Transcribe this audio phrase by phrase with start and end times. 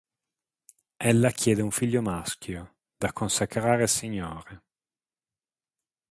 [0.97, 4.63] Ella chiede un figlio maschio, da consacrare al Signore.